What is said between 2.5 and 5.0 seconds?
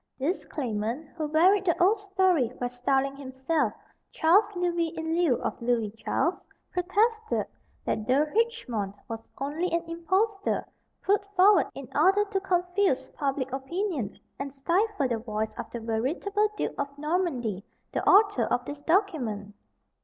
by styling himself Charles Louis